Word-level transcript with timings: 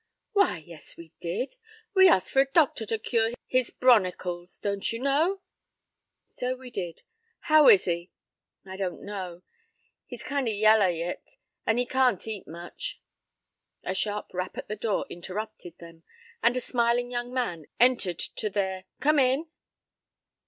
"Why, 0.31 0.57
yes, 0.65 0.97
we 0.97 1.13
did. 1.19 1.57
We 1.93 2.09
ast 2.09 2.31
fur 2.31 2.39
a 2.41 2.51
doctor 2.51 2.87
to 2.87 2.97
cure 2.97 3.33
his 3.45 3.69
bronicles. 3.69 4.57
Don't 4.57 4.91
you 4.91 4.97
know?" 4.97 5.41
"So 6.23 6.55
we 6.55 6.71
did. 6.71 7.03
How 7.41 7.67
is 7.69 7.85
he?" 7.85 8.09
"I 8.65 8.77
don't 8.77 9.03
know, 9.03 9.43
he's 10.07 10.23
kinder 10.23 10.49
yaller 10.49 10.89
yit, 10.89 11.37
an' 11.67 11.77
he 11.77 11.85
can't 11.85 12.27
eat 12.27 12.47
much." 12.47 12.99
A 13.83 13.93
sharp 13.93 14.33
rap 14.33 14.57
at 14.57 14.67
the 14.67 14.75
door 14.75 15.05
interrupted 15.07 15.77
them, 15.77 16.01
and 16.41 16.57
a 16.57 16.61
smiling 16.61 17.11
young 17.11 17.31
man 17.31 17.67
entered 17.79 18.17
to 18.17 18.35
to 18.37 18.49
their 18.49 18.85
"Come 19.01 19.19
in." 19.19 19.49